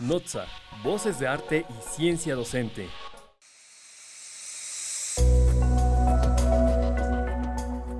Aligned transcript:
Notza, 0.00 0.46
Voces 0.82 1.18
de 1.18 1.28
Arte 1.28 1.66
y 1.68 1.94
Ciencia 1.94 2.34
Docente. 2.34 2.88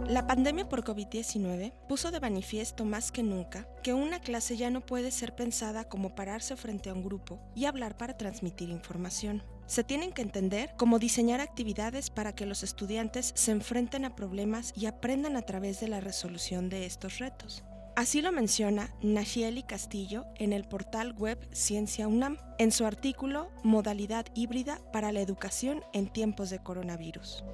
La 0.08 0.26
pandemia 0.26 0.66
por 0.66 0.82
COVID-19 0.82 1.74
puso 1.90 2.10
de 2.10 2.20
manifiesto 2.20 2.86
más 2.86 3.12
que 3.12 3.22
nunca 3.22 3.68
que 3.82 3.92
una 3.92 4.18
clase 4.18 4.56
ya 4.56 4.70
no 4.70 4.80
puede 4.80 5.10
ser 5.10 5.34
pensada 5.34 5.90
como 5.90 6.14
pararse 6.14 6.56
frente 6.56 6.88
a 6.88 6.94
un 6.94 7.04
grupo 7.04 7.38
y 7.54 7.66
hablar 7.66 7.98
para 7.98 8.16
transmitir 8.16 8.70
información. 8.70 9.42
Se 9.66 9.84
tienen 9.84 10.12
que 10.12 10.22
entender 10.22 10.72
como 10.78 10.98
diseñar 10.98 11.42
actividades 11.42 12.08
para 12.08 12.34
que 12.34 12.46
los 12.46 12.62
estudiantes 12.62 13.32
se 13.36 13.52
enfrenten 13.52 14.06
a 14.06 14.16
problemas 14.16 14.72
y 14.74 14.86
aprendan 14.86 15.36
a 15.36 15.42
través 15.42 15.80
de 15.80 15.88
la 15.88 16.00
resolución 16.00 16.70
de 16.70 16.86
estos 16.86 17.18
retos. 17.18 17.62
Así 18.00 18.22
lo 18.22 18.32
menciona 18.32 18.94
Nachieli 19.02 19.62
Castillo 19.62 20.24
en 20.36 20.54
el 20.54 20.64
portal 20.64 21.12
web 21.12 21.38
Ciencia 21.52 22.08
UNAM, 22.08 22.38
en 22.56 22.72
su 22.72 22.86
artículo 22.86 23.50
Modalidad 23.62 24.24
híbrida 24.34 24.80
para 24.90 25.12
la 25.12 25.20
educación 25.20 25.82
en 25.92 26.10
tiempos 26.10 26.48
de 26.48 26.60
coronavirus. 26.60 27.44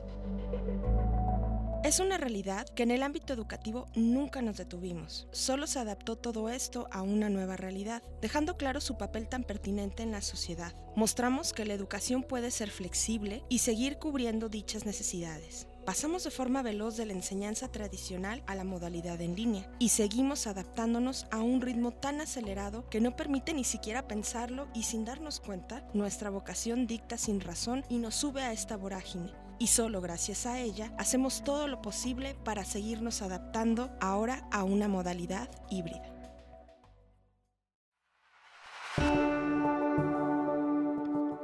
Es 1.82 1.98
una 1.98 2.16
realidad 2.16 2.68
que 2.68 2.84
en 2.84 2.92
el 2.92 3.02
ámbito 3.02 3.32
educativo 3.32 3.88
nunca 3.96 4.40
nos 4.40 4.56
detuvimos, 4.56 5.26
solo 5.32 5.66
se 5.66 5.80
adaptó 5.80 6.14
todo 6.14 6.48
esto 6.48 6.86
a 6.92 7.02
una 7.02 7.28
nueva 7.28 7.56
realidad, 7.56 8.04
dejando 8.22 8.56
claro 8.56 8.80
su 8.80 8.96
papel 8.96 9.28
tan 9.28 9.42
pertinente 9.42 10.04
en 10.04 10.12
la 10.12 10.22
sociedad. 10.22 10.76
Mostramos 10.94 11.52
que 11.52 11.64
la 11.64 11.74
educación 11.74 12.22
puede 12.22 12.52
ser 12.52 12.70
flexible 12.70 13.42
y 13.48 13.58
seguir 13.58 13.98
cubriendo 13.98 14.48
dichas 14.48 14.86
necesidades. 14.86 15.66
Pasamos 15.86 16.24
de 16.24 16.32
forma 16.32 16.62
veloz 16.62 16.96
de 16.96 17.06
la 17.06 17.12
enseñanza 17.12 17.68
tradicional 17.68 18.42
a 18.48 18.56
la 18.56 18.64
modalidad 18.64 19.20
en 19.20 19.36
línea 19.36 19.70
y 19.78 19.90
seguimos 19.90 20.48
adaptándonos 20.48 21.28
a 21.30 21.38
un 21.38 21.60
ritmo 21.60 21.92
tan 21.92 22.20
acelerado 22.20 22.90
que 22.90 23.00
no 23.00 23.14
permite 23.14 23.54
ni 23.54 23.62
siquiera 23.62 24.08
pensarlo 24.08 24.66
y 24.74 24.82
sin 24.82 25.04
darnos 25.04 25.38
cuenta, 25.38 25.86
nuestra 25.94 26.28
vocación 26.28 26.88
dicta 26.88 27.16
sin 27.18 27.40
razón 27.40 27.84
y 27.88 27.98
nos 27.98 28.16
sube 28.16 28.42
a 28.42 28.52
esta 28.52 28.76
vorágine 28.76 29.32
y 29.60 29.68
solo 29.68 30.00
gracias 30.00 30.44
a 30.44 30.58
ella 30.58 30.92
hacemos 30.98 31.44
todo 31.44 31.68
lo 31.68 31.80
posible 31.82 32.34
para 32.42 32.64
seguirnos 32.64 33.22
adaptando 33.22 33.96
ahora 34.00 34.44
a 34.50 34.64
una 34.64 34.88
modalidad 34.88 35.48
híbrida. 35.70 36.15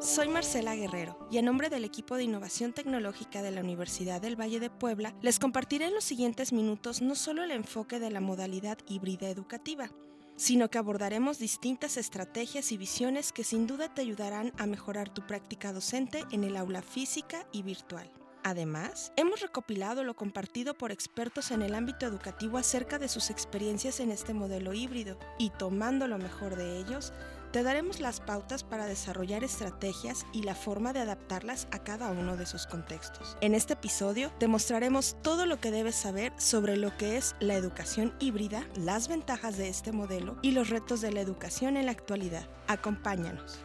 Soy 0.03 0.27
Marcela 0.27 0.75
Guerrero 0.75 1.17
y 1.31 1.39
en 1.39 1.45
nombre 1.45 1.70
del 1.70 1.84
equipo 1.84 2.17
de 2.17 2.25
innovación 2.25 2.72
tecnológica 2.72 3.41
de 3.41 3.53
la 3.53 3.61
Universidad 3.61 4.20
del 4.20 4.34
Valle 4.34 4.58
de 4.58 4.69
Puebla 4.69 5.14
les 5.22 5.39
compartiré 5.39 5.86
en 5.86 5.95
los 5.95 6.03
siguientes 6.03 6.53
minutos 6.53 7.03
no 7.03 7.14
solo 7.14 7.45
el 7.45 7.53
enfoque 7.53 8.00
de 8.00 8.11
la 8.11 8.20
modalidad 8.20 8.78
híbrida 8.89 9.28
educativa, 9.28 9.92
sino 10.34 10.69
que 10.70 10.78
abordaremos 10.78 11.39
distintas 11.39 11.97
estrategias 11.97 12.73
y 12.73 12.78
visiones 12.78 13.30
que 13.30 13.45
sin 13.45 13.69
duda 13.69 13.95
te 13.95 14.00
ayudarán 14.00 14.53
a 14.58 14.67
mejorar 14.67 15.08
tu 15.08 15.25
práctica 15.25 15.73
docente 15.73 16.25
en 16.33 16.42
el 16.42 16.56
aula 16.56 16.83
física 16.83 17.47
y 17.53 17.62
virtual. 17.62 18.11
Además, 18.45 19.12
hemos 19.17 19.41
recopilado 19.41 20.03
lo 20.03 20.17
compartido 20.17 20.75
por 20.75 20.91
expertos 20.91 21.53
en 21.53 21.62
el 21.62 21.77
ámbito 21.77 22.06
educativo 22.06 22.58
acerca 22.58 22.98
de 22.98 23.06
sus 23.06 23.30
experiencias 23.30 24.00
en 24.00 24.11
este 24.11 24.34
modelo 24.34 24.73
híbrido 24.73 25.17
y 25.39 25.50
tomando 25.50 26.08
lo 26.08 26.19
mejor 26.19 26.56
de 26.56 26.78
ellos, 26.78 27.12
te 27.53 27.62
daremos 27.62 28.00
las 28.00 28.20
pautas 28.20 28.64
para 28.64 28.86
desarrollar 28.86 29.45
estrategias 29.45 30.25
y 30.33 30.42
la 30.42 30.55
forma 30.55 30.95
de 30.95 31.00
adaptarlas 31.00 31.69
a 31.70 31.81
cada 31.81 32.11
uno 32.11 32.39
de 32.39 32.47
sus 32.47 32.67
contextos. 32.67 33.36
En 33.42 33.55
este 33.55 33.75
episodio 33.75 34.33
te 34.39 34.48
mostraremos 34.48 35.17
todo 35.22 35.45
lo 35.45 35.61
que 35.61 35.70
debes 35.70 35.95
saber 35.95 36.33
sobre 36.39 36.78
lo 36.78 36.97
que 36.97 37.19
es 37.19 37.36
la 37.41 37.55
educación 37.55 38.14
híbrida, 38.20 38.67
las 38.75 39.08
ventajas 39.08 39.58
de 39.58 39.69
este 39.69 39.92
modelo 39.92 40.39
y 40.41 40.53
los 40.53 40.70
retos 40.70 41.03
de 41.03 41.12
la 41.12 41.20
educación 41.20 41.77
en 41.77 41.86
la 41.86 41.92
actualidad. 41.92 42.48
Acompáñanos. 42.69 43.61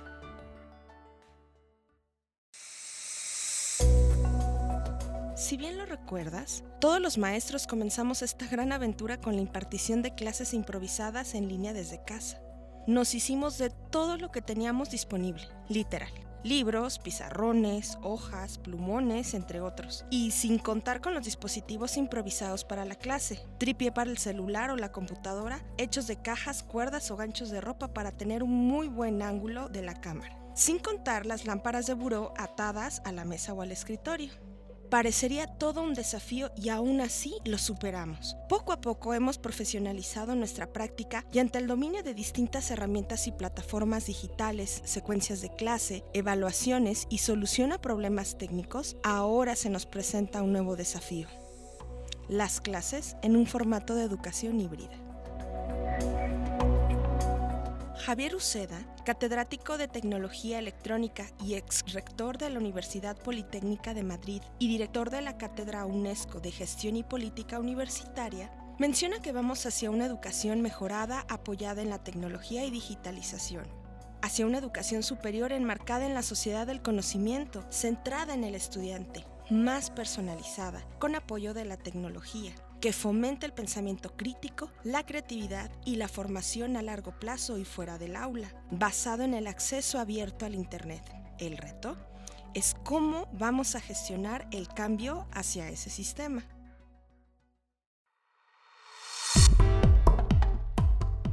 Si 5.37 5.55
bien 5.55 5.77
lo 5.77 5.85
recuerdas, 5.85 6.65
todos 6.81 6.99
los 6.99 7.17
maestros 7.17 7.67
comenzamos 7.67 8.21
esta 8.21 8.47
gran 8.47 8.73
aventura 8.73 9.21
con 9.21 9.35
la 9.35 9.41
impartición 9.41 10.01
de 10.01 10.13
clases 10.13 10.53
improvisadas 10.53 11.35
en 11.35 11.47
línea 11.47 11.71
desde 11.71 12.03
casa 12.03 12.41
nos 12.87 13.13
hicimos 13.13 13.57
de 13.57 13.69
todo 13.69 14.17
lo 14.17 14.31
que 14.31 14.41
teníamos 14.41 14.89
disponible, 14.89 15.43
literal. 15.67 16.09
Libros, 16.43 16.99
pizarrones, 16.99 17.97
hojas, 18.01 18.57
plumones, 18.59 19.33
entre 19.33 19.59
otros. 19.59 20.05
Y 20.09 20.31
sin 20.31 20.57
contar 20.57 21.01
con 21.01 21.13
los 21.13 21.25
dispositivos 21.25 21.97
improvisados 21.97 22.63
para 22.63 22.85
la 22.85 22.95
clase, 22.95 23.45
tripié 23.57 23.91
para 23.91 24.09
el 24.09 24.17
celular 24.17 24.69
o 24.69 24.77
la 24.77 24.93
computadora, 24.93 25.65
hechos 25.77 26.07
de 26.07 26.21
cajas, 26.21 26.63
cuerdas 26.63 27.11
o 27.11 27.17
ganchos 27.17 27.49
de 27.49 27.59
ropa 27.59 27.93
para 27.93 28.11
tener 28.11 28.43
un 28.43 28.55
muy 28.67 28.87
buen 28.87 29.21
ángulo 29.21 29.67
de 29.67 29.81
la 29.81 29.99
cámara. 29.99 30.39
Sin 30.55 30.79
contar 30.79 31.25
las 31.25 31.45
lámparas 31.45 31.87
de 31.87 31.93
buró 31.93 32.33
atadas 32.37 33.01
a 33.03 33.11
la 33.11 33.25
mesa 33.25 33.53
o 33.53 33.61
al 33.61 33.71
escritorio. 33.71 34.31
Parecería 34.89 35.47
todo 35.47 35.81
un 35.81 35.93
desafío 35.93 36.49
y 36.55 36.69
aún 36.69 37.01
así 37.01 37.35
lo 37.43 37.57
superamos. 37.57 38.37
Poco 38.47 38.71
a 38.71 38.79
poco 38.79 39.13
hemos 39.13 39.37
profesionalizado 39.37 40.33
nuestra 40.33 40.71
práctica 40.71 41.25
y 41.33 41.39
ante 41.39 41.57
el 41.57 41.67
dominio 41.67 42.03
de 42.03 42.13
distintas 42.13 42.71
herramientas 42.71 43.27
y 43.27 43.33
plataformas 43.33 44.05
digitales, 44.05 44.81
secuencias 44.85 45.41
de 45.41 45.49
clase, 45.49 46.05
evaluaciones 46.13 47.05
y 47.09 47.17
solución 47.17 47.73
a 47.73 47.81
problemas 47.81 48.37
técnicos, 48.37 48.95
ahora 49.03 49.57
se 49.57 49.69
nos 49.69 49.85
presenta 49.85 50.41
un 50.41 50.53
nuevo 50.53 50.77
desafío. 50.77 51.27
Las 52.29 52.61
clases 52.61 53.17
en 53.23 53.35
un 53.35 53.45
formato 53.45 53.93
de 53.93 54.03
educación 54.03 54.61
híbrida. 54.61 55.06
Javier 58.07 58.37
Uceda, 58.37 58.79
catedrático 59.03 59.77
de 59.77 59.89
Tecnología 59.89 60.59
Electrónica 60.59 61.25
y 61.43 61.55
ex 61.55 61.83
rector 61.91 62.37
de 62.37 62.49
la 62.49 62.57
Universidad 62.57 63.21
Politécnica 63.21 63.93
de 63.93 64.03
Madrid 64.03 64.41
y 64.59 64.69
director 64.69 65.09
de 65.09 65.19
la 65.19 65.37
Cátedra 65.37 65.85
UNESCO 65.85 66.39
de 66.39 66.51
Gestión 66.51 66.95
y 66.95 67.03
Política 67.03 67.59
Universitaria, 67.59 68.49
menciona 68.79 69.21
que 69.21 69.33
vamos 69.33 69.65
hacia 69.65 69.91
una 69.91 70.05
educación 70.05 70.61
mejorada 70.61 71.25
apoyada 71.27 71.81
en 71.81 71.89
la 71.89 72.01
tecnología 72.01 72.63
y 72.63 72.71
digitalización, 72.71 73.67
hacia 74.21 74.45
una 74.45 74.59
educación 74.59 75.03
superior 75.03 75.51
enmarcada 75.51 76.05
en 76.05 76.13
la 76.13 76.23
sociedad 76.23 76.65
del 76.65 76.81
conocimiento, 76.81 77.65
centrada 77.71 78.33
en 78.33 78.45
el 78.45 78.55
estudiante, 78.55 79.25
más 79.49 79.89
personalizada, 79.89 80.81
con 80.97 81.13
apoyo 81.13 81.53
de 81.53 81.65
la 81.65 81.75
tecnología 81.75 82.53
que 82.81 82.93
fomente 82.93 83.45
el 83.45 83.53
pensamiento 83.53 84.15
crítico, 84.15 84.71
la 84.83 85.05
creatividad 85.05 85.71
y 85.85 85.95
la 85.95 86.07
formación 86.07 86.77
a 86.77 86.81
largo 86.81 87.17
plazo 87.19 87.57
y 87.57 87.65
fuera 87.65 87.97
del 87.97 88.15
aula, 88.15 88.53
basado 88.71 89.23
en 89.23 89.33
el 89.33 89.47
acceso 89.47 89.99
abierto 89.99 90.45
al 90.45 90.55
Internet. 90.55 91.03
El 91.39 91.57
reto 91.57 91.97
es 92.53 92.75
cómo 92.83 93.27
vamos 93.33 93.75
a 93.75 93.81
gestionar 93.81 94.47
el 94.51 94.67
cambio 94.67 95.27
hacia 95.31 95.69
ese 95.69 95.89
sistema. 95.89 96.43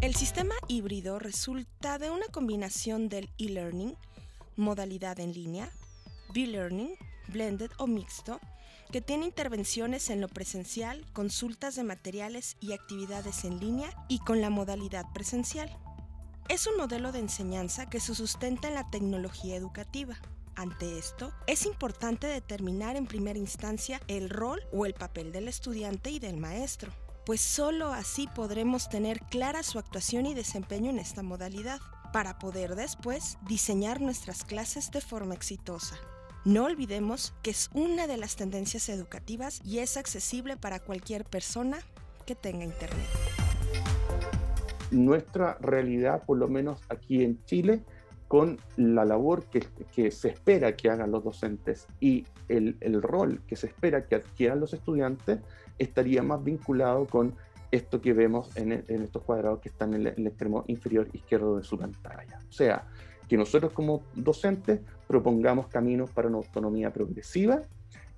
El 0.00 0.14
sistema 0.14 0.54
híbrido 0.68 1.18
resulta 1.18 1.98
de 1.98 2.10
una 2.10 2.26
combinación 2.26 3.08
del 3.08 3.30
e-learning, 3.38 3.96
modalidad 4.54 5.18
en 5.18 5.32
línea, 5.32 5.70
B-learning, 6.34 6.94
blended 7.28 7.70
o 7.78 7.86
mixto, 7.86 8.40
que 8.92 9.00
tiene 9.00 9.24
intervenciones 9.24 10.10
en 10.10 10.20
lo 10.20 10.28
presencial, 10.28 11.04
consultas 11.12 11.74
de 11.74 11.84
materiales 11.84 12.56
y 12.60 12.72
actividades 12.72 13.44
en 13.44 13.58
línea 13.58 13.90
y 14.08 14.18
con 14.20 14.40
la 14.40 14.50
modalidad 14.50 15.04
presencial. 15.12 15.76
Es 16.48 16.66
un 16.66 16.76
modelo 16.76 17.10
de 17.10 17.20
enseñanza 17.20 17.88
que 17.88 18.00
se 18.00 18.14
sustenta 18.14 18.68
en 18.68 18.74
la 18.74 18.90
tecnología 18.90 19.56
educativa. 19.56 20.16
Ante 20.54 20.98
esto, 20.98 21.32
es 21.46 21.66
importante 21.66 22.26
determinar 22.26 22.96
en 22.96 23.06
primera 23.06 23.38
instancia 23.38 24.00
el 24.06 24.30
rol 24.30 24.60
o 24.72 24.86
el 24.86 24.94
papel 24.94 25.32
del 25.32 25.48
estudiante 25.48 26.10
y 26.10 26.18
del 26.18 26.36
maestro, 26.36 26.92
pues 27.26 27.40
sólo 27.40 27.92
así 27.92 28.28
podremos 28.34 28.88
tener 28.88 29.20
clara 29.20 29.62
su 29.62 29.78
actuación 29.78 30.26
y 30.26 30.34
desempeño 30.34 30.90
en 30.90 30.98
esta 30.98 31.22
modalidad, 31.22 31.80
para 32.12 32.38
poder 32.38 32.76
después 32.76 33.38
diseñar 33.48 34.00
nuestras 34.00 34.44
clases 34.44 34.92
de 34.92 35.00
forma 35.00 35.34
exitosa. 35.34 35.96
No 36.44 36.66
olvidemos 36.66 37.32
que 37.42 37.50
es 37.50 37.70
una 37.72 38.06
de 38.06 38.18
las 38.18 38.36
tendencias 38.36 38.90
educativas 38.90 39.62
y 39.64 39.78
es 39.78 39.96
accesible 39.96 40.58
para 40.58 40.78
cualquier 40.78 41.24
persona 41.24 41.78
que 42.26 42.34
tenga 42.34 42.64
internet. 42.64 43.06
Nuestra 44.90 45.56
realidad, 45.62 46.22
por 46.26 46.36
lo 46.36 46.46
menos 46.46 46.82
aquí 46.90 47.24
en 47.24 47.42
Chile, 47.46 47.82
con 48.28 48.58
la 48.76 49.06
labor 49.06 49.44
que, 49.46 50.10
se 50.10 50.28
espera 50.28 50.76
que 50.76 50.90
hagan 50.90 51.12
los 51.12 51.24
docentes 51.24 51.86
y 51.98 52.26
el, 52.48 52.76
rol 53.00 53.40
que 53.46 53.56
se 53.56 53.68
espera 53.68 54.06
que 54.06 54.16
adquieran 54.16 54.60
los 54.60 54.74
estudiantes, 54.74 55.40
estaría 55.78 56.22
más 56.22 56.44
vinculado 56.44 57.06
con 57.06 57.34
esto 57.70 58.02
que 58.02 58.12
vemos 58.12 58.54
en, 58.56 58.84
estos 58.86 59.22
cuadrados 59.22 59.60
que 59.60 59.70
están 59.70 59.94
en 59.94 60.08
el, 60.08 60.26
extremo 60.26 60.64
inferior 60.66 61.08
izquierdo 61.14 61.56
de 61.56 61.64
su 61.64 61.78
pantalla. 61.78 62.38
O 62.46 62.52
sea, 62.52 62.86
que 63.28 63.36
nosotros 63.36 63.72
como 63.72 64.02
docentes 64.14 64.80
propongamos 65.06 65.68
caminos 65.68 66.10
para 66.10 66.28
una 66.28 66.38
autonomía 66.38 66.92
progresiva 66.92 67.62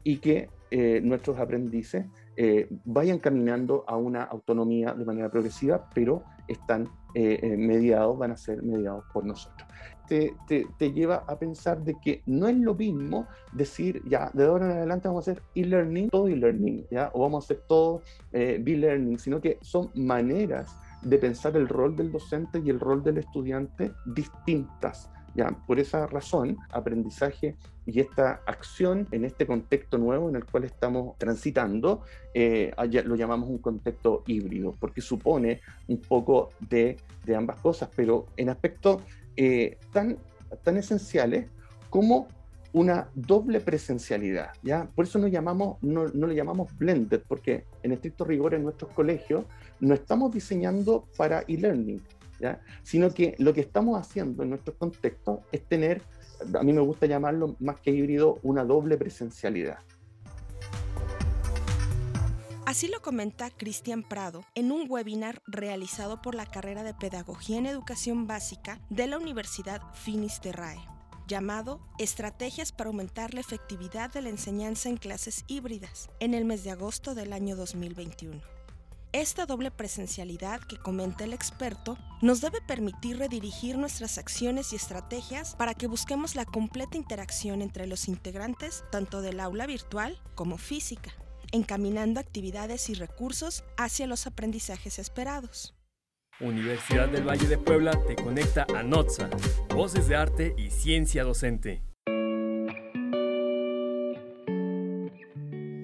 y 0.03 0.19
que 0.19 0.49
eh, 0.71 1.01
nuestros 1.03 1.39
aprendices 1.39 2.07
eh, 2.37 2.69
vayan 2.85 3.19
caminando 3.19 3.85
a 3.87 3.97
una 3.97 4.25
autonomía 4.25 4.93
de 4.93 5.05
manera 5.05 5.31
progresiva, 5.31 5.89
pero 5.95 6.23
están 6.49 6.89
mediados 7.17 8.19
van 8.19 8.33
a 8.33 8.37
ser 8.37 8.63
mediados 8.63 9.03
por 9.11 9.25
nosotros. 9.25 9.67
Te, 10.07 10.35
te, 10.47 10.93
lleva 10.93 11.25
a 11.27 11.39
pensar 11.39 11.83
de 11.83 11.97
que 11.99 12.23
no 12.27 12.47
es 12.47 12.59
lo 12.59 12.75
mismo 12.75 13.27
decir, 13.55 14.03
ya, 14.07 14.31
de 14.35 14.45
ahora 14.45 14.67
en 14.67 14.73
adelante 14.73 15.09
vamos 15.09 15.27
a 15.27 15.31
hacer 15.31 15.43
e-learning, 15.55 16.11
todo 16.11 16.29
e-learning, 16.29 16.87
¿ya? 16.91 17.11
o 17.15 17.23
vamos 17.23 17.43
a 17.43 17.45
hacer 17.47 17.65
todo 17.67 18.03
b-learning, 18.33 19.19
sino 19.19 19.41
que 19.41 19.59
son 19.63 19.91
maneras 19.95 20.77
de 21.03 21.19
pensar 21.19 21.57
el 21.57 21.69
rol 21.69 21.97
del 21.97 22.11
docente 22.11 22.61
y 22.65 22.71
el 22.71 22.81
rol 22.81 23.03
del 23.03 23.19
estudiante 23.19 23.93
distintas. 24.05 25.11
Ya, 25.35 25.49
por 25.67 25.79
esa 25.79 26.07
razón, 26.07 26.57
aprendizaje 26.71 27.57
y 27.85 28.01
esta 28.01 28.41
acción 28.47 29.07
en 29.13 29.27
este 29.27 29.47
contexto 29.47 29.99
nuevo 29.99 30.31
en 30.31 30.37
el 30.37 30.47
cual 30.47 30.65
estamos 30.65 31.19
transitando, 31.19 32.03
eh, 32.33 32.73
lo 33.05 33.17
llamamos 33.17 33.51
un 33.51 33.59
contexto 33.59 34.23
híbrido, 34.27 34.75
porque 34.81 35.03
supone 35.03 35.61
un 35.89 36.01
poco 36.01 36.51
de, 36.59 36.97
de 37.25 37.37
ambas 37.37 37.61
cosas, 37.61 37.91
pero 37.95 38.27
en 38.39 38.49
aspectos 38.49 39.03
eh, 39.37 39.77
tan, 39.93 40.17
tan 40.63 40.79
esenciales 40.79 41.49
como 41.91 42.29
una 42.77 43.09
doble 43.15 43.61
presencialidad, 43.61 44.51
¿ya? 44.63 44.87
Por 44.95 45.07
eso 45.07 45.19
no, 45.19 45.29
llamamos, 45.29 45.79
no, 45.81 46.09
no 46.09 46.27
le 46.27 46.35
llamamos 46.35 46.77
blended, 46.77 47.23
porque 47.27 47.65
en 47.83 47.93
estricto 47.93 48.23
rigor 48.23 48.53
en 48.53 48.65
nuestros 48.65 48.93
colegios 48.93 49.47
no 49.81 49.95
estamos 49.95 50.31
diseñando 50.31 51.09
para 51.17 51.41
e-learning, 51.49 52.03
¿ya? 52.39 52.61
Sino 52.83 53.15
que 53.15 53.35
lo 53.39 53.55
que 53.55 53.63
estamos 53.63 53.99
haciendo 53.99 54.43
en 54.43 54.51
nuestro 54.51 54.77
contexto 54.77 55.41
es 55.53 55.65
tener, 55.65 56.03
a 56.53 56.63
mí 56.63 56.75
me 56.75 56.83
gusta 56.83 57.07
llamarlo 57.07 57.57
más 57.61 57.81
que 57.81 57.93
híbrido, 57.93 58.41
una 58.43 58.63
doble 58.63 58.99
presencialidad. 58.99 59.79
Así 62.67 62.89
lo 62.89 63.01
comenta 63.01 63.49
Cristian 63.49 64.03
Prado 64.03 64.45
en 64.55 64.71
un 64.71 64.85
webinar 64.91 65.41
realizado 65.47 66.21
por 66.21 66.35
la 66.35 66.45
carrera 66.45 66.83
de 66.83 66.93
Pedagogía 66.93 67.57
en 67.57 67.65
Educación 67.65 68.27
Básica 68.27 68.81
de 68.91 69.07
la 69.07 69.17
Universidad 69.17 69.81
Finisterrae 69.95 70.96
llamado 71.27 71.81
Estrategias 71.99 72.73
para 72.73 72.89
aumentar 72.89 73.35
la 73.35 73.41
efectividad 73.41 74.13
de 74.13 74.23
la 74.23 74.29
enseñanza 74.29 74.89
en 74.89 74.97
clases 74.97 75.45
híbridas, 75.49 76.11
en 76.21 76.35
el 76.35 76.45
mes 76.45 76.65
de 76.65 76.71
agosto 76.71 77.15
del 77.15 77.33
año 77.33 77.57
2021. 77.57 78.41
Esta 79.13 79.47
doble 79.47 79.71
presencialidad 79.71 80.61
que 80.61 80.77
comenta 80.77 81.25
el 81.25 81.33
experto 81.33 81.97
nos 82.21 82.41
debe 82.41 82.61
permitir 82.61 83.19
redirigir 83.19 83.79
nuestras 83.79 84.19
acciones 84.19 84.73
y 84.73 84.77
estrategias 84.77 85.55
para 85.55 85.75
que 85.75 85.87
busquemos 85.87 86.35
la 86.35 86.45
completa 86.45 86.99
interacción 86.99 87.63
entre 87.63 87.87
los 87.87 88.09
integrantes 88.09 88.85
tanto 88.93 89.23
del 89.23 89.41
aula 89.41 89.67
virtual 89.67 90.21
como 90.35 90.59
física, 90.59 91.13
encaminando 91.53 92.21
actividades 92.21 92.91
y 92.91 92.95
recursos 92.95 93.65
hacia 93.79 94.07
los 94.07 94.27
aprendizajes 94.27 94.99
esperados. 94.99 95.76
Universidad 96.41 97.09
del 97.09 97.27
Valle 97.27 97.47
de 97.49 97.57
Puebla 97.57 97.99
te 98.07 98.15
conecta 98.15 98.67
a 98.75 98.83
NOTSA, 98.83 99.31
Voces 99.71 100.07
de 100.07 100.17
Arte 100.17 100.55
y 100.59 100.69
Ciencia 100.69 101.25
Docente. 101.25 101.83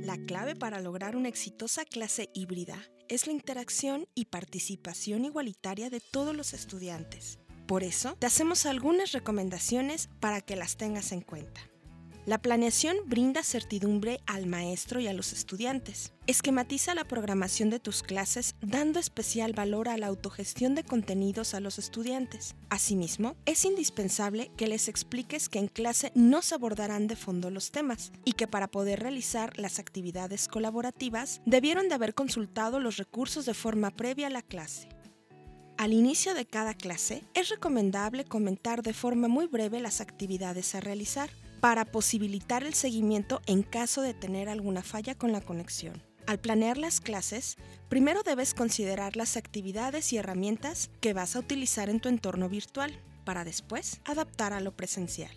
La 0.05 0.19
clave 0.27 0.55
para 0.55 0.81
lograr 0.83 1.17
una 1.17 1.31
exitosa 1.31 1.87
clase 1.87 2.29
híbrida 2.35 2.77
es 3.09 3.27
la 3.27 3.33
interacción 3.33 4.07
y 4.15 4.27
participación 4.27 5.25
igualitaria 5.25 5.89
de 5.89 6.01
todos 6.01 6.37
los 6.37 6.53
estudiantes. 6.53 7.39
Por 7.67 7.83
eso, 7.83 8.17
te 8.19 8.27
hacemos 8.27 8.67
algunas 8.67 9.13
recomendaciones 9.13 10.11
para 10.21 10.43
que 10.43 10.57
las 10.57 10.77
tengas 10.77 11.13
en 11.13 11.23
cuenta. 11.23 11.72
La 12.25 12.39
planeación 12.39 12.97
brinda 13.07 13.43
certidumbre 13.43 14.21
al 14.27 14.47
maestro 14.47 15.01
y 15.01 15.09
a 15.09 15.13
los 15.13 15.33
estudiantes. 15.33 16.13
Esquematiza 16.29 16.95
la 16.95 17.03
programación 17.03 17.69
de 17.69 17.81
tus 17.81 18.05
clases 18.05 18.55
dando 18.61 19.01
especial 19.01 19.55
valor 19.55 19.89
a 19.89 19.97
la 19.97 20.07
autogestión 20.07 20.77
de 20.77 20.85
contenidos 20.85 21.53
a 21.53 21.59
los 21.59 21.81
estudiantes. 21.81 22.55
Asimismo, 22.71 23.35
es 23.45 23.65
indispensable 23.65 24.53
que 24.57 24.69
les 24.69 24.87
expliques 24.87 25.49
que 25.49 25.59
en 25.59 25.67
clase 25.67 26.13
no 26.15 26.43
se 26.43 26.55
abordarán 26.55 27.09
de 27.09 27.17
fondo 27.17 27.51
los 27.51 27.73
temas 27.73 28.13
y 28.25 28.35
que 28.35 28.47
para 28.47 28.69
poder 28.69 29.01
realizar 29.01 29.59
las 29.59 29.81
actividades 29.81 30.47
colaborativas 30.47 31.41
debieron 31.45 31.89
de 31.89 31.97
haber 31.97 32.15
consultado 32.15 32.79
los 32.79 32.99
recursos 32.99 33.47
de 33.47 33.55
forma 33.55 33.91
previa 33.91 34.29
a 34.29 34.31
la 34.31 34.43
clase. 34.43 34.89
Al 35.77 35.93
inicio 35.93 36.35
de 36.35 36.47
cada 36.47 36.75
clase, 36.75 37.25
es 37.35 37.49
recomendable 37.49 38.25
comentar 38.25 38.83
de 38.83 38.93
forma 38.93 39.27
muy 39.27 39.49
breve 39.49 39.81
las 39.81 40.01
actividades 40.01 40.77
a 40.77 40.81
realizar 40.81 41.29
para 41.63 41.85
posibilitar 41.85 42.65
el 42.65 42.75
seguimiento 42.75 43.41
en 43.47 43.63
caso 43.63 44.03
de 44.03 44.15
tener 44.15 44.49
alguna 44.49 44.83
falla 44.83 45.15
con 45.15 45.31
la 45.31 45.41
conexión. 45.41 46.03
Al 46.27 46.41
planear 46.41 46.77
las 46.77 47.01
clases, 47.01 47.57
primero 47.89 48.25
debes 48.25 48.53
considerar 48.53 49.15
las 49.15 49.37
actividades 49.37 50.13
y 50.13 50.17
herramientas 50.17 50.91
que 51.01 51.13
vas 51.13 51.37
a 51.37 51.39
utilizar 51.39 51.89
en 51.89 52.01
tu 52.01 52.09
entorno 52.09 52.49
virtual, 52.49 53.01
para 53.25 53.45
después 53.45 54.01
adaptar 54.05 54.53
a 54.53 54.59
lo 54.59 54.77
presencial. 54.77 55.31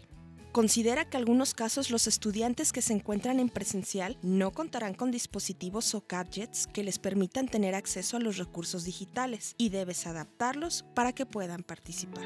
Considera 0.52 1.08
que 1.08 1.18
en 1.18 1.22
algunos 1.22 1.54
casos 1.54 1.92
los 1.92 2.08
estudiantes 2.08 2.74
que 2.74 2.82
se 2.82 2.94
encuentran 2.94 3.40
en 3.40 3.50
presencial 3.50 4.18
no 4.24 4.52
contarán 4.52 4.96
con 4.96 5.12
dispositivos 5.12 5.94
o 5.94 6.06
gadgets 6.10 6.66
que 6.66 6.84
les 6.84 6.98
permitan 6.98 7.48
tener 7.48 7.76
acceso 7.76 8.18
a 8.18 8.20
los 8.20 8.38
recursos 8.38 8.84
digitales 8.84 9.54
y 9.60 9.70
debes 9.70 10.08
adaptarlos 10.08 10.86
para 10.96 11.14
que 11.14 11.28
puedan 11.28 11.62
participar. 11.62 12.26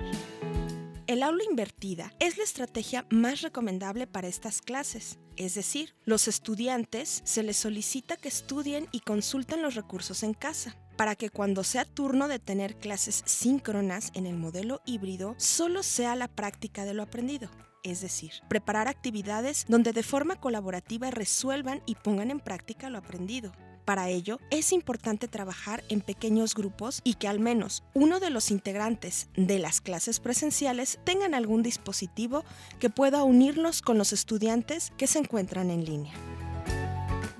El 1.10 1.24
aula 1.24 1.44
invertida 1.44 2.14
es 2.20 2.38
la 2.38 2.44
estrategia 2.44 3.08
más 3.10 3.42
recomendable 3.42 4.06
para 4.06 4.28
estas 4.28 4.62
clases. 4.62 5.18
Es 5.38 5.56
decir, 5.56 5.96
los 6.06 6.28
estudiantes 6.28 7.24
se 7.26 7.42
les 7.42 7.58
solicita 7.58 8.16
que 8.16 8.28
estudien 8.28 8.88
y 8.92 9.00
consulten 9.00 9.64
los 9.64 9.74
recursos 9.74 10.22
en 10.22 10.36
casa 10.36 10.78
para 10.98 11.16
que 11.16 11.32
cuando 11.32 11.64
sea 11.64 11.84
turno 11.84 12.28
de 12.28 12.38
tener 12.38 12.78
clases 12.78 13.24
síncronas 13.26 14.12
en 14.14 14.28
el 14.28 14.38
modelo 14.38 14.84
híbrido, 14.86 15.34
solo 15.40 15.82
sea 15.82 16.16
la 16.16 16.28
práctica 16.28 16.86
de 16.86 16.94
lo 16.94 17.02
aprendido. 17.02 17.50
Es 17.82 18.02
decir, 18.02 18.34
preparar 18.48 18.88
actividades 18.88 19.66
donde 19.68 19.94
de 19.94 20.04
forma 20.04 20.36
colaborativa 20.36 21.10
resuelvan 21.10 21.82
y 21.88 21.96
pongan 21.96 22.30
en 22.30 22.40
práctica 22.40 22.92
lo 22.92 23.00
aprendido. 23.00 23.52
Para 23.90 24.08
ello, 24.08 24.40
es 24.52 24.72
importante 24.72 25.28
trabajar 25.28 25.84
en 25.90 26.02
pequeños 26.02 26.54
grupos 26.54 27.02
y 27.04 27.16
que 27.16 27.28
al 27.28 27.40
menos 27.40 27.84
uno 27.96 28.20
de 28.20 28.30
los 28.30 28.52
integrantes 28.52 29.30
de 29.36 29.58
las 29.58 29.82
clases 29.82 30.20
presenciales 30.20 31.00
tengan 31.06 31.34
algún 31.34 31.64
dispositivo 31.64 32.44
que 32.78 32.92
pueda 32.92 33.24
unirlos 33.24 33.82
con 33.82 33.98
los 33.98 34.14
estudiantes 34.14 34.94
que 34.96 35.08
se 35.08 35.18
encuentran 35.18 35.72
en 35.72 35.86
línea. 35.86 36.14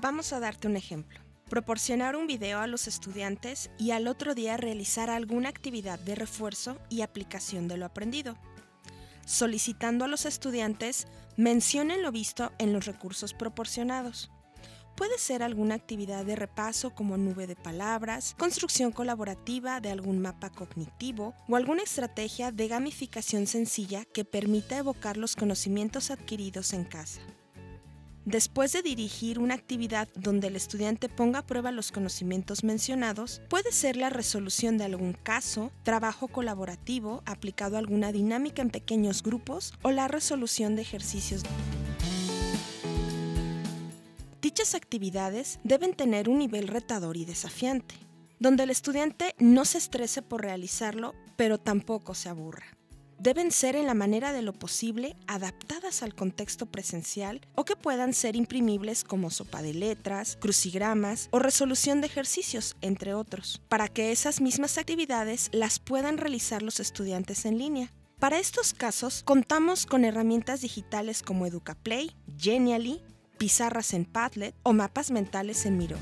Vamos 0.00 0.32
a 0.32 0.40
darte 0.40 0.66
un 0.66 0.76
ejemplo. 0.76 1.20
Proporcionar 1.48 2.16
un 2.16 2.26
video 2.26 2.58
a 2.58 2.66
los 2.66 2.88
estudiantes 2.88 3.70
y 3.78 3.92
al 3.92 4.08
otro 4.08 4.34
día 4.34 4.56
realizar 4.56 5.08
alguna 5.08 5.50
actividad 5.50 6.00
de 6.00 6.16
refuerzo 6.16 6.78
y 6.88 7.02
aplicación 7.02 7.68
de 7.68 7.76
lo 7.76 7.86
aprendido 7.86 8.36
solicitando 9.24 10.04
a 10.04 10.08
los 10.08 10.26
estudiantes 10.26 11.06
mencionen 11.36 12.02
lo 12.02 12.10
visto 12.10 12.50
en 12.58 12.72
los 12.72 12.86
recursos 12.86 13.32
proporcionados. 13.32 14.32
Puede 15.00 15.16
ser 15.16 15.42
alguna 15.42 15.76
actividad 15.76 16.26
de 16.26 16.36
repaso 16.36 16.90
como 16.90 17.16
nube 17.16 17.46
de 17.46 17.56
palabras, 17.56 18.34
construcción 18.38 18.92
colaborativa 18.92 19.80
de 19.80 19.90
algún 19.90 20.18
mapa 20.18 20.50
cognitivo 20.50 21.34
o 21.48 21.56
alguna 21.56 21.82
estrategia 21.82 22.52
de 22.52 22.68
gamificación 22.68 23.46
sencilla 23.46 24.04
que 24.04 24.26
permita 24.26 24.76
evocar 24.76 25.16
los 25.16 25.36
conocimientos 25.36 26.10
adquiridos 26.10 26.74
en 26.74 26.84
casa. 26.84 27.22
Después 28.26 28.74
de 28.74 28.82
dirigir 28.82 29.38
una 29.38 29.54
actividad 29.54 30.06
donde 30.16 30.48
el 30.48 30.56
estudiante 30.56 31.08
ponga 31.08 31.38
a 31.38 31.46
prueba 31.46 31.72
los 31.72 31.92
conocimientos 31.92 32.62
mencionados, 32.62 33.40
puede 33.48 33.72
ser 33.72 33.96
la 33.96 34.10
resolución 34.10 34.76
de 34.76 34.84
algún 34.84 35.14
caso, 35.14 35.72
trabajo 35.82 36.28
colaborativo 36.28 37.22
aplicado 37.24 37.76
a 37.76 37.78
alguna 37.78 38.12
dinámica 38.12 38.60
en 38.60 38.68
pequeños 38.68 39.22
grupos 39.22 39.72
o 39.80 39.92
la 39.92 40.08
resolución 40.08 40.76
de 40.76 40.82
ejercicios. 40.82 41.42
Dichas 44.50 44.74
actividades 44.74 45.60
deben 45.62 45.94
tener 45.94 46.28
un 46.28 46.40
nivel 46.40 46.66
retador 46.66 47.16
y 47.16 47.24
desafiante, 47.24 47.94
donde 48.40 48.64
el 48.64 48.70
estudiante 48.70 49.36
no 49.38 49.64
se 49.64 49.78
estrese 49.78 50.22
por 50.22 50.42
realizarlo, 50.42 51.14
pero 51.36 51.58
tampoco 51.58 52.14
se 52.14 52.30
aburra. 52.30 52.66
Deben 53.20 53.52
ser 53.52 53.76
en 53.76 53.86
la 53.86 53.94
manera 53.94 54.32
de 54.32 54.42
lo 54.42 54.52
posible 54.52 55.16
adaptadas 55.28 56.02
al 56.02 56.16
contexto 56.16 56.66
presencial 56.66 57.42
o 57.54 57.64
que 57.64 57.76
puedan 57.76 58.12
ser 58.12 58.34
imprimibles 58.34 59.04
como 59.04 59.30
sopa 59.30 59.62
de 59.62 59.72
letras, 59.72 60.36
crucigramas 60.40 61.28
o 61.30 61.38
resolución 61.38 62.00
de 62.00 62.08
ejercicios, 62.08 62.76
entre 62.80 63.14
otros, 63.14 63.62
para 63.68 63.86
que 63.86 64.10
esas 64.10 64.40
mismas 64.40 64.78
actividades 64.78 65.48
las 65.52 65.78
puedan 65.78 66.18
realizar 66.18 66.60
los 66.62 66.80
estudiantes 66.80 67.44
en 67.44 67.56
línea. 67.56 67.92
Para 68.18 68.40
estos 68.40 68.74
casos, 68.74 69.22
contamos 69.24 69.86
con 69.86 70.04
herramientas 70.04 70.60
digitales 70.60 71.22
como 71.22 71.46
EducaPlay, 71.46 72.10
Genially, 72.36 73.00
pizarras 73.40 73.94
en 73.94 74.04
Padlet 74.04 74.54
o 74.64 74.74
mapas 74.74 75.10
mentales 75.10 75.64
en 75.64 75.78
Miro. 75.78 75.96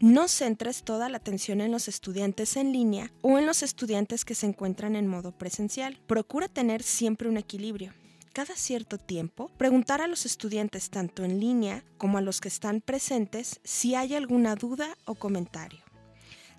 No 0.00 0.26
centres 0.26 0.84
toda 0.84 1.10
la 1.10 1.18
atención 1.18 1.60
en 1.60 1.70
los 1.70 1.86
estudiantes 1.86 2.56
en 2.56 2.72
línea 2.72 3.12
o 3.20 3.36
en 3.36 3.44
los 3.44 3.62
estudiantes 3.62 4.24
que 4.24 4.34
se 4.34 4.46
encuentran 4.46 4.96
en 4.96 5.06
modo 5.06 5.32
presencial. 5.32 5.98
Procura 6.06 6.48
tener 6.48 6.82
siempre 6.82 7.28
un 7.28 7.36
equilibrio. 7.36 7.92
Cada 8.32 8.56
cierto 8.56 8.96
tiempo, 8.96 9.50
preguntar 9.58 10.00
a 10.00 10.06
los 10.06 10.24
estudiantes 10.24 10.88
tanto 10.88 11.22
en 11.22 11.38
línea 11.38 11.84
como 11.98 12.16
a 12.16 12.22
los 12.22 12.40
que 12.40 12.48
están 12.48 12.80
presentes 12.80 13.60
si 13.64 13.94
hay 13.94 14.14
alguna 14.14 14.54
duda 14.54 14.96
o 15.04 15.14
comentario. 15.14 15.80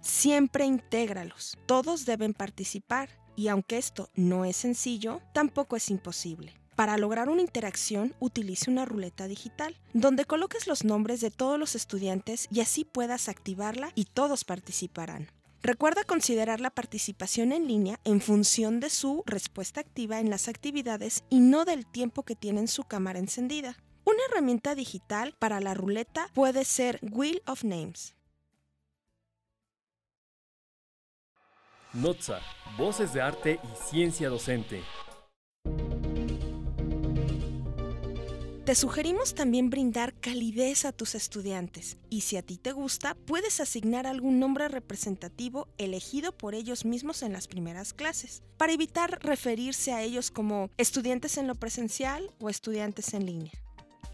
siempre 0.02 0.64
intégralos. 0.64 1.58
Todos 1.66 2.06
deben 2.06 2.36
participar 2.36 3.10
y 3.36 3.48
aunque 3.48 3.80
esto 3.80 4.10
no 4.14 4.46
es 4.46 4.58
sencillo, 4.58 5.22
tampoco 5.34 5.76
es 5.76 5.90
imposible. 5.90 6.54
Para 6.78 7.00
lograr 7.00 7.28
una 7.28 7.42
interacción, 7.42 8.14
utilice 8.20 8.70
una 8.70 8.86
ruleta 8.86 9.28
digital, 9.28 9.76
donde 9.94 10.26
coloques 10.26 10.68
los 10.68 10.84
nombres 10.84 11.22
de 11.22 11.32
todos 11.32 11.58
los 11.58 11.74
estudiantes 11.74 12.48
y 12.52 12.62
así 12.62 12.86
puedas 12.86 13.30
activarla 13.30 13.92
y 13.96 14.06
todos 14.06 14.44
participarán. 14.44 15.32
Recuerda 15.64 16.04
considerar 16.04 16.62
la 16.62 16.70
participación 16.70 17.52
en 17.52 17.68
línea 17.68 18.00
en 18.04 18.22
función 18.22 18.80
de 18.80 18.92
su 18.92 19.24
respuesta 19.26 19.82
activa 19.82 20.20
en 20.20 20.30
las 20.30 20.48
actividades 20.48 21.24
y 21.32 21.40
no 21.40 21.66
del 21.66 21.88
tiempo 21.88 22.22
que 22.22 22.36
tienen 22.36 22.68
su 22.68 22.84
cámara 22.84 23.18
encendida. 23.18 23.76
Una 24.06 24.20
herramienta 24.30 24.76
digital 24.76 25.34
para 25.40 25.60
la 25.60 25.74
ruleta 25.74 26.30
puede 26.36 26.64
ser 26.64 27.00
Wheel 27.02 27.42
of 27.48 27.64
Names. 27.64 28.14
Notza, 31.94 32.40
voces 32.78 33.14
de 33.14 33.22
arte 33.22 33.60
y 33.64 33.90
ciencia 33.90 34.30
docente. 34.30 34.84
Te 38.68 38.76
sugerimos 38.76 39.34
también 39.34 39.70
brindar 39.70 40.14
calidez 40.20 40.84
a 40.84 40.92
tus 40.92 41.16
estudiantes 41.16 41.96
y 42.10 42.20
si 42.20 42.36
a 42.36 42.42
ti 42.42 42.58
te 42.58 42.74
gusta, 42.74 43.16
puedes 43.26 43.62
asignar 43.62 44.06
algún 44.06 44.42
nombre 44.42 44.68
representativo 44.68 45.70
elegido 45.78 46.34
por 46.34 46.54
ellos 46.54 46.84
mismos 46.84 47.24
en 47.24 47.32
las 47.32 47.48
primeras 47.48 47.94
clases, 47.94 48.44
para 48.58 48.74
evitar 48.74 49.20
referirse 49.24 49.94
a 49.94 50.02
ellos 50.02 50.32
como 50.32 50.70
estudiantes 50.76 51.38
en 51.38 51.48
lo 51.48 51.56
presencial 51.56 52.30
o 52.42 52.50
estudiantes 52.50 53.14
en 53.14 53.26
línea. 53.26 53.54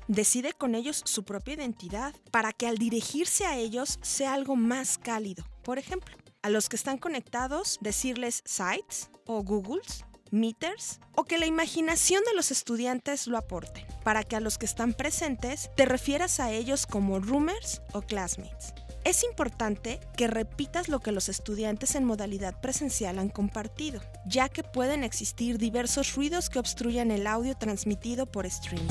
Decide 0.07 0.53
con 0.53 0.75
ellos 0.75 1.01
su 1.03 1.23
propia 1.23 1.55
identidad 1.55 2.13
para 2.29 2.53
que 2.53 2.67
al 2.67 2.77
dirigirse 2.77 3.47
a 3.47 3.57
ellos 3.57 3.97
sea 4.03 4.35
algo 4.35 4.55
más 4.55 4.99
cálido. 4.99 5.43
Por 5.63 5.79
ejemplo, 5.79 6.15
a 6.43 6.51
los 6.51 6.69
que 6.69 6.75
están 6.75 6.99
conectados, 6.99 7.79
decirles 7.81 8.43
sites 8.45 9.09
o 9.25 9.41
Googles 9.41 10.05
meters 10.33 10.99
o 11.15 11.23
que 11.23 11.37
la 11.37 11.45
imaginación 11.45 12.23
de 12.25 12.35
los 12.35 12.51
estudiantes 12.51 13.27
lo 13.27 13.37
aporte, 13.37 13.85
para 14.03 14.23
que 14.23 14.35
a 14.35 14.39
los 14.39 14.57
que 14.57 14.65
están 14.65 14.93
presentes 14.93 15.69
te 15.75 15.85
refieras 15.85 16.39
a 16.39 16.51
ellos 16.51 16.85
como 16.85 17.19
roomers 17.19 17.81
o 17.93 18.01
classmates. 18.01 18.73
Es 19.05 19.23
importante 19.23 19.99
que 20.17 20.27
repitas 20.27 20.87
lo 20.87 20.99
que 20.99 21.11
los 21.11 21.27
estudiantes 21.27 21.95
en 21.95 22.05
modalidad 22.05 22.59
presencial 22.61 23.19
han 23.19 23.29
compartido, 23.29 24.01
ya 24.25 24.49
que 24.49 24.63
pueden 24.63 25.03
existir 25.03 25.57
diversos 25.57 26.15
ruidos 26.15 26.49
que 26.49 26.59
obstruyan 26.59 27.11
el 27.11 27.27
audio 27.27 27.55
transmitido 27.55 28.25
por 28.25 28.45
streaming. 28.45 28.87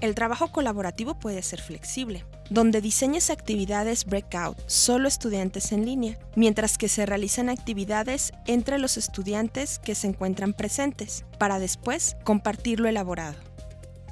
El 0.00 0.14
trabajo 0.16 0.50
colaborativo 0.50 1.18
puede 1.18 1.42
ser 1.42 1.60
flexible, 1.60 2.24
donde 2.52 2.80
diseñes 2.80 3.30
actividades 3.30 4.04
breakout, 4.04 4.58
solo 4.66 5.08
estudiantes 5.08 5.72
en 5.72 5.86
línea, 5.86 6.18
mientras 6.36 6.78
que 6.78 6.88
se 6.88 7.06
realizan 7.06 7.48
actividades 7.48 8.32
entre 8.46 8.78
los 8.78 8.96
estudiantes 8.96 9.78
que 9.78 9.94
se 9.94 10.08
encuentran 10.08 10.52
presentes, 10.52 11.24
para 11.38 11.58
después 11.58 12.16
compartir 12.24 12.80
lo 12.80 12.88
elaborado. 12.88 13.38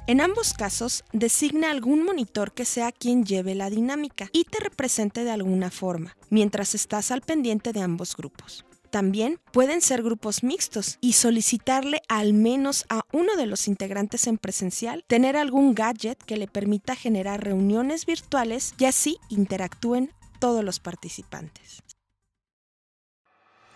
En 0.07 0.19
ambos 0.19 0.53
casos, 0.53 1.03
designa 1.13 1.71
algún 1.71 2.03
monitor 2.03 2.53
que 2.53 2.65
sea 2.65 2.91
quien 2.91 3.23
lleve 3.23 3.55
la 3.55 3.69
dinámica 3.69 4.29
y 4.33 4.45
te 4.45 4.59
represente 4.59 5.23
de 5.23 5.31
alguna 5.31 5.69
forma, 5.69 6.17
mientras 6.29 6.75
estás 6.75 7.11
al 7.11 7.21
pendiente 7.21 7.71
de 7.71 7.81
ambos 7.81 8.17
grupos. 8.17 8.65
También 8.91 9.39
pueden 9.53 9.79
ser 9.79 10.03
grupos 10.03 10.43
mixtos 10.43 10.97
y 10.99 11.13
solicitarle 11.13 12.01
al 12.09 12.33
menos 12.33 12.85
a 12.89 13.03
uno 13.13 13.37
de 13.37 13.45
los 13.45 13.69
integrantes 13.69 14.27
en 14.27 14.37
presencial 14.37 15.05
tener 15.07 15.37
algún 15.37 15.73
gadget 15.73 16.21
que 16.21 16.35
le 16.35 16.47
permita 16.47 16.97
generar 16.97 17.41
reuniones 17.41 18.05
virtuales 18.05 18.75
y 18.77 18.85
así 18.85 19.17
interactúen 19.29 20.13
todos 20.39 20.61
los 20.65 20.81
participantes. 20.81 21.83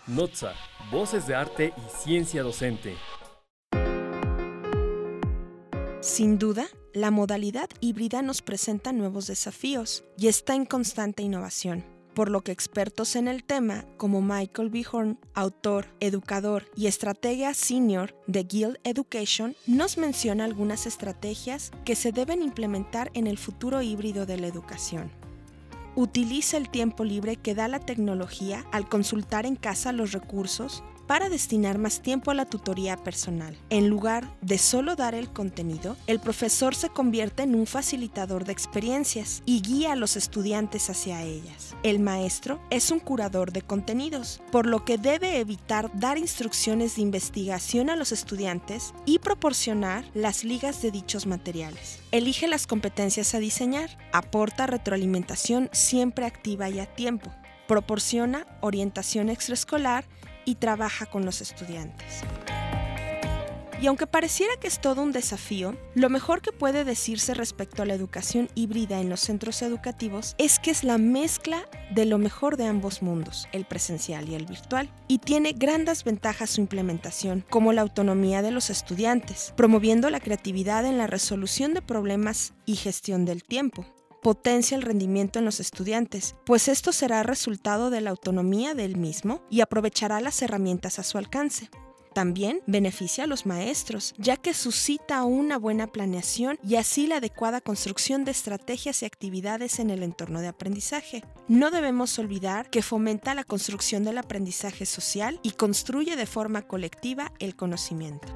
Notza, 0.06 0.54
voces 0.92 1.26
de 1.28 1.36
arte 1.36 1.74
y 1.78 2.04
ciencia 2.04 2.44
docente. 2.44 2.98
Sin 6.02 6.38
duda, 6.38 6.68
la 6.94 7.10
modalidad 7.10 7.70
híbrida 7.80 8.22
nos 8.22 8.42
presenta 8.42 8.92
nuevos 8.92 9.28
desafíos 9.28 10.04
y 10.18 10.28
está 10.28 10.56
en 10.56 10.66
constante 10.66 11.24
innovación 11.24 11.95
por 12.16 12.32
lo 12.32 12.42
que 12.42 12.52
expertos 12.52 13.16
en 13.16 13.28
el 13.28 13.44
tema, 13.44 13.86
como 13.98 14.22
Michael 14.22 14.70
B. 14.70 14.86
Horn, 14.92 15.20
autor, 15.36 15.86
educador 16.00 16.66
y 16.76 16.88
estratega 16.88 17.54
senior 17.54 18.16
de 18.26 18.44
Guild 18.44 18.80
Education, 18.84 19.56
nos 19.68 20.00
menciona 20.00 20.46
algunas 20.46 20.88
estrategias 20.88 21.72
que 21.84 21.96
se 21.96 22.12
deben 22.12 22.42
implementar 22.42 23.12
en 23.14 23.28
el 23.28 23.38
futuro 23.38 23.82
híbrido 23.82 24.26
de 24.26 24.38
la 24.38 24.48
educación. 24.48 25.12
Utiliza 25.96 26.58
el 26.58 26.70
tiempo 26.70 27.04
libre 27.04 27.36
que 27.36 27.54
da 27.54 27.68
la 27.68 27.80
tecnología 27.80 28.66
al 28.72 28.90
consultar 28.90 29.46
en 29.46 29.56
casa 29.56 29.92
los 29.92 30.12
recursos 30.12 30.84
para 31.08 31.30
destinar 31.30 31.78
más 31.78 32.02
tiempo 32.02 32.32
a 32.32 32.34
la 32.34 32.46
tutoría 32.46 32.98
personal. 32.98 33.58
En 33.70 33.90
lugar 33.90 34.30
de 34.42 34.58
solo 34.58 34.96
dar 34.96 35.16
el 35.16 35.32
contenido, 35.32 35.98
el 36.08 36.20
profesor 36.20 36.76
se 36.76 36.90
convierte 36.90 37.44
en 37.44 37.56
un 37.56 37.68
facilitador 37.68 38.46
de 38.46 38.52
experiencias 38.52 39.44
y 39.46 39.62
guía 39.62 39.94
a 39.94 39.96
los 39.96 40.16
estudiantes 40.16 40.90
hacia 40.90 41.22
ellas. 41.24 41.76
El 41.84 42.00
maestro 42.00 42.60
es 42.70 42.92
un 42.92 43.00
curador 43.00 43.52
de 43.52 43.62
contenidos, 43.62 44.42
por 44.52 44.66
lo 44.66 44.86
que 44.86 44.98
debe 44.98 45.40
evitar 45.40 45.92
dar 45.94 46.18
instrucciones 46.18 46.96
de 46.96 47.02
investigación 47.02 47.90
a 47.90 47.96
los 47.96 48.12
estudiantes 48.12 48.94
y 49.06 49.20
proporcionar 49.20 50.06
las 50.14 50.44
ligas 50.44 50.82
de 50.82 50.92
dichos 50.92 51.26
materiales. 51.26 52.00
Elige 52.12 52.48
las 52.48 52.68
competencias 52.68 53.36
a 53.36 53.40
diseñar, 53.40 53.98
aporta 54.12 54.68
retroalimentación 54.68 55.70
siempre 55.72 56.26
activa 56.26 56.70
y 56.70 56.80
a 56.80 56.86
tiempo, 56.86 57.32
proporciona 57.68 58.46
orientación 58.62 59.30
extraescolar 59.30 60.06
y 60.46 60.56
trabaja 60.56 61.06
con 61.06 61.26
los 61.26 61.42
estudiantes. 61.42 62.24
Y 63.82 63.88
aunque 63.88 64.08
pareciera 64.08 64.54
que 64.60 64.68
es 64.68 64.80
todo 64.80 65.02
un 65.02 65.12
desafío, 65.12 65.76
lo 65.96 66.10
mejor 66.10 66.42
que 66.42 66.54
puede 66.54 66.86
decirse 66.86 67.34
respecto 67.34 67.82
a 67.82 67.86
la 67.86 67.94
educación 67.94 68.50
híbrida 68.56 69.02
en 69.02 69.10
los 69.10 69.20
centros 69.20 69.62
educativos 69.62 70.34
es 70.38 70.60
que 70.60 70.72
es 70.72 70.84
la 70.84 70.98
mezcla 70.98 71.68
de 71.92 72.06
lo 72.06 72.18
mejor 72.18 72.56
de 72.56 72.68
ambos 72.68 73.02
mundos, 73.02 73.48
el 73.52 73.66
presencial 73.66 74.30
y 74.30 74.36
el 74.36 74.46
virtual, 74.46 74.90
y 75.08 75.20
tiene 75.20 75.52
grandes 75.52 76.04
ventajas 76.04 76.52
su 76.52 76.62
implementación, 76.62 77.44
como 77.50 77.74
la 77.74 77.82
autonomía 77.82 78.42
de 78.42 78.52
los 78.52 78.70
estudiantes, 78.70 79.54
promoviendo 79.58 80.10
la 80.10 80.22
creatividad 80.22 80.86
en 80.86 80.98
la 80.98 81.08
resolución 81.08 81.74
de 81.74 81.82
problemas 81.82 82.54
y 82.66 82.78
gestión 82.78 83.26
del 83.26 83.44
tiempo, 83.44 83.86
potencia 84.26 84.76
el 84.76 84.82
rendimiento 84.82 85.38
en 85.38 85.46
los 85.46 85.60
estudiantes, 85.60 86.36
pues 86.48 86.68
esto 86.68 86.92
será 86.92 87.22
resultado 87.22 87.92
de 87.92 88.02
la 88.02 88.10
autonomía 88.10 88.74
del 88.74 88.98
mismo 88.98 89.44
y 89.52 89.62
aprovechará 89.62 90.20
las 90.20 90.42
herramientas 90.42 90.98
a 90.98 91.04
su 91.04 91.20
alcance. 91.20 91.70
También 92.16 92.62
beneficia 92.66 93.26
a 93.26 93.28
los 93.28 93.46
maestros, 93.46 94.14
ya 94.18 94.38
que 94.38 94.54
suscita 94.54 95.26
una 95.26 95.58
buena 95.58 95.88
planeación 95.88 96.58
y 96.64 96.76
así 96.76 97.08
la 97.08 97.18
adecuada 97.18 97.60
construcción 97.60 98.24
de 98.24 98.32
estrategias 98.32 99.02
y 99.02 99.06
actividades 99.06 99.80
en 99.80 99.90
el 99.90 100.02
entorno 100.02 100.40
de 100.40 100.48
aprendizaje. 100.48 101.26
No 101.50 101.72
debemos 101.72 102.18
olvidar 102.18 102.70
que 102.70 102.82
fomenta 102.82 103.36
la 103.36 103.44
construcción 103.44 104.06
del 104.06 104.18
aprendizaje 104.18 104.86
social 104.86 105.42
y 105.44 105.52
construye 105.52 106.16
de 106.16 106.26
forma 106.26 106.62
colectiva 106.62 107.34
el 107.40 107.58
conocimiento. 107.58 108.30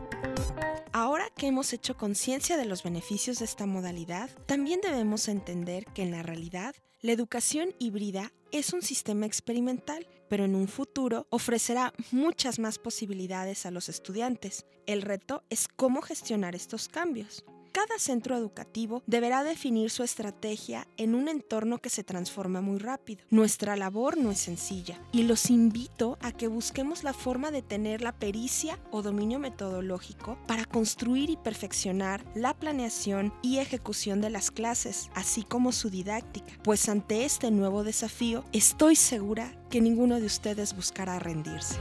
Ahora 0.92 1.30
que 1.38 1.48
hemos 1.48 1.72
hecho 1.72 1.96
conciencia 1.96 2.58
de 2.58 2.66
los 2.66 2.84
beneficios 2.84 3.40
de 3.40 3.46
esta 3.46 3.66
modalidad, 3.66 4.30
también 4.46 4.82
debemos 4.84 5.30
entender 5.30 5.86
que 5.86 6.02
en 6.02 6.12
la 6.12 6.22
realidad 6.22 6.76
la 7.00 7.14
educación 7.14 7.74
híbrida 7.80 8.34
es 8.52 8.74
un 8.74 8.82
sistema 8.82 9.26
experimental, 9.26 10.06
pero 10.30 10.46
en 10.46 10.56
un 10.56 10.68
futuro 10.68 11.28
ofrecerá 11.30 11.94
muchas 12.12 12.60
más 12.60 12.80
posibilidades 12.80 13.66
a 13.66 13.72
los 13.72 13.90
estudiantes. 13.90 14.66
El 14.86 15.02
reto 15.02 15.44
es 15.50 15.68
cómo 15.68 16.02
gestionar 16.02 16.56
estos 16.56 16.88
cambios. 16.88 17.44
Cada 17.72 18.00
centro 18.00 18.36
educativo 18.36 19.04
deberá 19.06 19.44
definir 19.44 19.92
su 19.92 20.04
estrategia 20.04 20.88
en 20.98 21.14
un 21.14 21.28
entorno 21.28 21.78
que 21.78 21.90
se 21.90 22.04
transforma 22.04 22.62
muy 22.62 22.80
rápido. 22.80 23.24
Nuestra 23.30 23.76
labor 23.76 24.18
no 24.18 24.32
es 24.32 24.40
sencilla 24.40 25.00
y 25.12 25.24
los 25.24 25.52
invito 25.52 26.18
a 26.22 26.32
que 26.32 26.48
busquemos 26.48 27.04
la 27.04 27.14
forma 27.14 27.52
de 27.52 27.62
tener 27.62 28.02
la 28.02 28.12
pericia 28.12 28.80
o 28.92 29.04
dominio 29.04 29.38
metodológico 29.38 30.38
para 30.48 30.66
construir 30.66 31.30
y 31.30 31.38
perfeccionar 31.38 32.26
la 32.34 32.56
planeación 32.56 33.34
y 33.44 33.60
ejecución 33.60 34.20
de 34.20 34.32
las 34.32 34.50
clases, 34.50 35.12
así 35.14 35.44
como 35.44 35.72
su 35.72 35.92
didáctica, 35.92 36.52
pues 36.64 36.90
ante 36.90 37.24
este 37.24 37.52
nuevo 37.52 37.84
desafío 37.84 38.44
estoy 38.52 38.96
segura 38.96 39.54
que 39.70 39.82
ninguno 39.82 40.20
de 40.20 40.26
ustedes 40.26 40.76
buscará 40.76 41.20
rendirse 41.20 41.78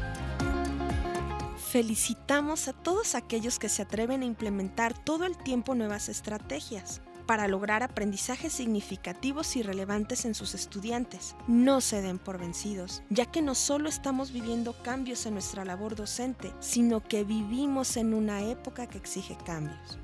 felicitamos 1.69 2.67
a 2.67 2.73
todos 2.73 3.15
aquellos 3.15 3.59
que 3.59 3.69
se 3.69 3.83
atreven 3.83 4.23
a 4.23 4.25
implementar 4.25 4.97
todo 4.97 5.27
el 5.27 5.37
tiempo 5.37 5.75
nuevas 5.75 6.09
estrategias 6.09 7.03
para 7.27 7.47
lograr 7.47 7.83
aprendizajes 7.83 8.55
significativos 8.55 9.55
y 9.55 9.63
relevantes 9.63 10.25
en 10.25 10.35
sus 10.35 10.55
estudiantes. 10.55 11.37
No 11.47 11.83
se 11.83 12.01
den 12.01 12.19
por 12.19 12.39
vencidos, 12.39 13.03
ya 13.11 13.27
que 13.27 13.43
no 13.43 13.55
solo 13.55 13.91
estamos 13.91 14.33
viviendo 14.33 14.83
cambios 14.83 15.27
en 15.27 15.35
nuestra 15.35 15.67
labor 15.67 15.95
docente, 15.95 16.55
sino 16.61 17.05
que 17.05 17.25
vivimos 17.25 17.99
en 17.99 18.15
una 18.15 18.41
época 18.41 18.87
que 18.87 18.97
exige 18.97 19.37
cambios. 19.45 19.99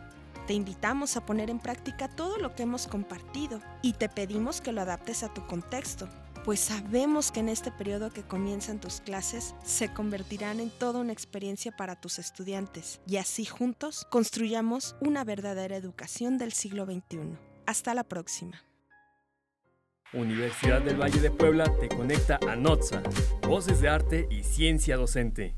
Te 0.46 0.52
invitamos 0.52 1.16
a 1.16 1.24
poner 1.24 1.48
en 1.48 1.60
práctica 1.60 2.08
todo 2.08 2.36
lo 2.36 2.54
que 2.54 2.64
hemos 2.64 2.86
compartido 2.86 3.62
y 3.80 3.94
te 3.94 4.10
pedimos 4.10 4.60
que 4.60 4.72
lo 4.72 4.82
adaptes 4.82 5.22
a 5.22 5.32
tu 5.32 5.46
contexto 5.46 6.10
pues 6.44 6.60
sabemos 6.60 7.32
que 7.32 7.40
en 7.40 7.48
este 7.48 7.70
periodo 7.72 8.10
que 8.10 8.22
comienzan 8.22 8.78
tus 8.78 9.00
clases 9.00 9.54
se 9.64 9.92
convertirán 9.92 10.60
en 10.60 10.70
toda 10.70 11.00
una 11.00 11.12
experiencia 11.12 11.72
para 11.72 11.98
tus 11.98 12.18
estudiantes 12.18 13.00
y 13.06 13.16
así 13.16 13.46
juntos 13.46 14.06
construyamos 14.10 14.94
una 15.00 15.24
verdadera 15.24 15.76
educación 15.76 16.36
del 16.36 16.52
siglo 16.52 16.84
XXI. 16.84 17.38
Hasta 17.66 17.94
la 17.94 18.04
próxima. 18.04 18.62
Universidad 20.12 20.82
del 20.82 21.00
Valle 21.00 21.20
de 21.20 21.30
Puebla 21.30 21.64
te 21.80 21.88
conecta 21.88 22.38
a 22.46 22.54
NOTSA, 22.54 23.02
Voces 23.48 23.80
de 23.80 23.88
Arte 23.88 24.28
y 24.30 24.44
Ciencia 24.44 24.96
Docente. 24.96 25.56